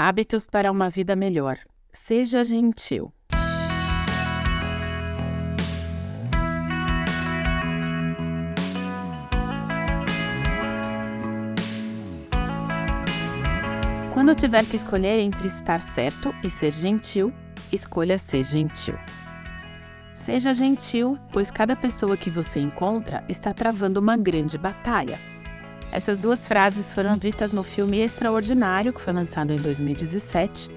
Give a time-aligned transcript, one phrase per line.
[0.00, 1.58] Hábitos para uma vida melhor.
[1.92, 3.12] Seja gentil.
[14.14, 17.34] Quando tiver que escolher entre estar certo e ser gentil,
[17.72, 18.94] escolha ser gentil.
[20.14, 25.18] Seja gentil, pois cada pessoa que você encontra está travando uma grande batalha.
[25.90, 30.68] Essas duas frases foram ditas no filme Extraordinário, que foi lançado em 2017,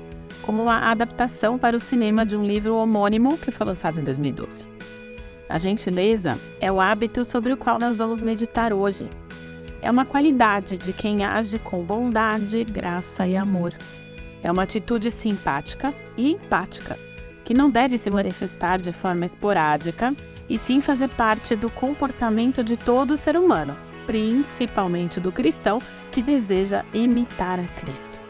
[0.41, 4.65] como uma adaptação para o cinema de um livro homônimo que foi lançado em 2012.
[5.49, 9.09] A gentileza é o hábito sobre o qual nós vamos meditar hoje.
[9.81, 13.73] É uma qualidade de quem age com bondade, graça e amor.
[14.41, 16.97] É uma atitude simpática e empática,
[17.43, 20.15] que não deve se manifestar de forma esporádica
[20.47, 25.79] e sim fazer parte do comportamento de todo ser humano, principalmente do cristão
[26.11, 28.21] que deseja imitar a Cristo.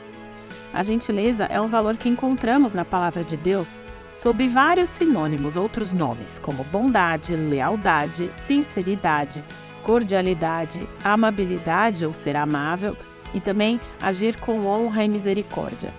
[0.74, 3.82] A gentileza é um valor que encontramos na palavra de Deus
[4.14, 9.44] sob vários sinônimos, outros nomes, como bondade, lealdade, sinceridade,
[9.84, 12.96] cordialidade, amabilidade ou ser amável
[13.34, 15.94] e também agir com honra e misericórdia.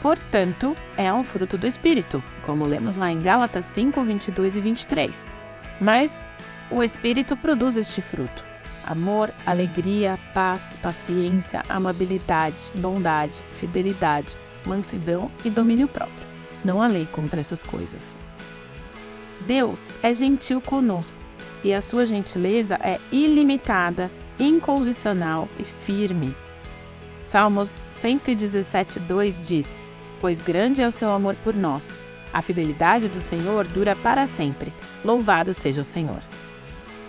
[0.00, 5.26] Portanto, é um fruto do Espírito, como lemos lá em Gálatas 5, 22 e 23.
[5.80, 6.28] Mas
[6.70, 8.49] o Espírito produz este fruto
[8.86, 14.36] amor, alegria, paz, paciência, amabilidade, bondade, fidelidade,
[14.66, 16.26] mansidão e domínio próprio.
[16.64, 18.16] Não há lei contra essas coisas.
[19.46, 21.16] Deus é gentil conosco
[21.64, 26.34] e a sua gentileza é ilimitada, incondicional e firme.
[27.20, 29.66] Salmos 117:2 diz:
[30.20, 32.04] Pois grande é o seu amor por nós.
[32.32, 34.72] A fidelidade do Senhor dura para sempre.
[35.04, 36.20] Louvado seja o Senhor.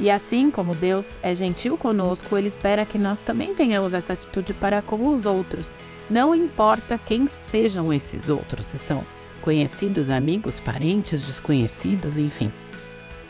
[0.02, 4.52] E assim como Deus é gentil conosco, Ele espera que nós também tenhamos essa atitude
[4.52, 5.72] para com os outros.
[6.10, 9.06] Não importa quem sejam esses outros, se são
[9.44, 12.52] conhecidos, amigos, parentes, desconhecidos, enfim.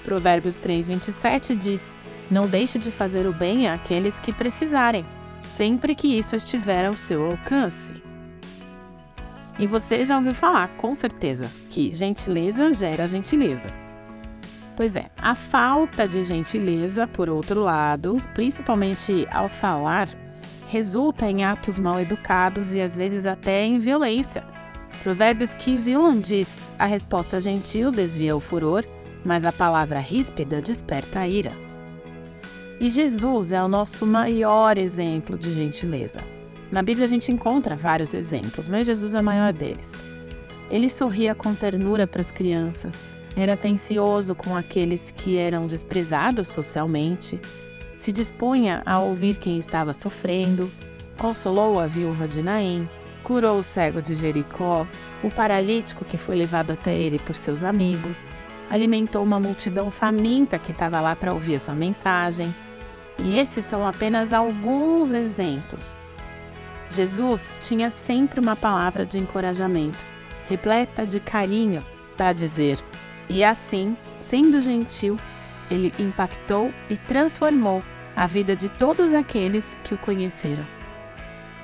[0.06, 1.94] Provérbios 3:27 diz:
[2.32, 5.04] Não deixe de fazer o bem àqueles que precisarem,
[5.58, 8.02] sempre que isso estiver ao seu alcance.
[9.60, 13.91] E você já ouviu falar, com certeza, que gentileza gera gentileza.
[14.82, 20.10] Pois é, a falta de gentileza, por outro lado, principalmente ao falar,
[20.70, 24.44] resulta em atos mal educados e às vezes até em violência.
[25.04, 28.84] Provérbios 15, 1 diz: A resposta gentil desvia o furor,
[29.24, 31.52] mas a palavra ríspida desperta a ira.
[32.80, 36.22] E Jesus é o nosso maior exemplo de gentileza.
[36.72, 39.92] Na Bíblia a gente encontra vários exemplos, mas Jesus é o maior deles.
[40.72, 42.96] Ele sorria com ternura para as crianças,
[43.36, 47.40] era atencioso com aqueles que eram desprezados socialmente,
[47.98, 50.72] se dispunha a ouvir quem estava sofrendo,
[51.18, 52.90] consolou a viúva de Naim,
[53.24, 54.88] curou o cego de Jericó,
[55.24, 58.30] o paralítico que foi levado até ele por seus amigos,
[58.72, 62.54] alimentou uma multidão faminta que estava lá para ouvir a sua mensagem.
[63.20, 65.96] E esses são apenas alguns exemplos.
[66.90, 70.00] Jesus tinha sempre uma palavra de encorajamento,
[70.50, 71.84] repleta de carinho,
[72.18, 72.80] para dizer:
[73.32, 75.18] e assim, sendo gentil,
[75.70, 77.82] ele impactou e transformou
[78.14, 80.66] a vida de todos aqueles que o conheceram.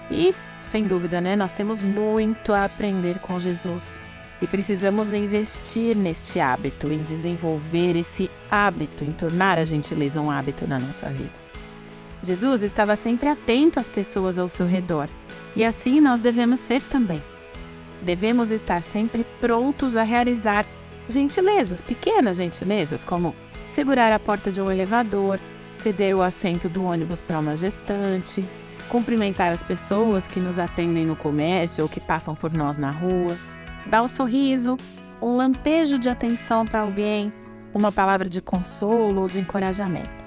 [0.10, 4.00] E, sem dúvida, né, nós temos muito a aprender com Jesus
[4.42, 10.66] e precisamos investir neste hábito, em desenvolver esse hábito, em tornar a gentileza um hábito
[10.66, 11.34] na nossa vida.
[12.24, 15.10] Jesus estava sempre atento às pessoas ao seu redor
[15.54, 17.22] e assim nós devemos ser também.
[18.02, 20.66] Devemos estar sempre prontos a realizar
[21.08, 23.34] gentilezas, pequenas gentilezas, como
[23.70, 25.40] segurar a porta de um elevador,
[25.76, 28.44] ceder o assento do ônibus para uma gestante,
[28.90, 33.38] cumprimentar as pessoas que nos atendem no comércio ou que passam por nós na rua,
[33.86, 34.78] dar um sorriso,
[35.22, 37.32] um lampejo de atenção para alguém,
[37.74, 40.26] uma palavra de consolo ou de encorajamento.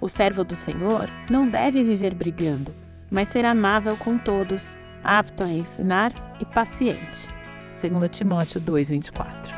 [0.00, 2.72] O servo do Senhor não deve viver brigando,
[3.10, 7.28] mas ser amável com todos, apto a ensinar e paciente.
[7.76, 9.57] 2 Timóteo 2:24.